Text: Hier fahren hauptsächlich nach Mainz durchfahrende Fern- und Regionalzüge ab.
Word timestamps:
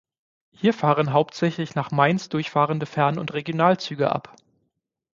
Hier 0.49 0.73
fahren 0.73 1.13
hauptsächlich 1.13 1.75
nach 1.75 1.91
Mainz 1.91 2.27
durchfahrende 2.27 2.87
Fern- 2.87 3.19
und 3.19 3.33
Regionalzüge 3.35 4.11
ab. 4.11 4.35